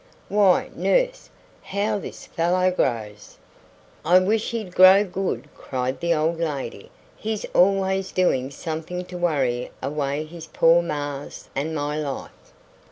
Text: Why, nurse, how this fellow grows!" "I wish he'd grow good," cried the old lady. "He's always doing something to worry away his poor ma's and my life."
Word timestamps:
Why, 0.29 0.71
nurse, 0.75 1.29
how 1.61 1.99
this 1.99 2.25
fellow 2.25 2.71
grows!" 2.71 3.37
"I 4.03 4.17
wish 4.17 4.49
he'd 4.49 4.73
grow 4.73 5.03
good," 5.03 5.47
cried 5.55 5.99
the 5.99 6.11
old 6.15 6.39
lady. 6.39 6.89
"He's 7.15 7.45
always 7.53 8.11
doing 8.11 8.49
something 8.49 9.05
to 9.05 9.17
worry 9.19 9.69
away 9.79 10.23
his 10.25 10.47
poor 10.47 10.81
ma's 10.81 11.49
and 11.55 11.75
my 11.75 11.97
life." 11.97 12.31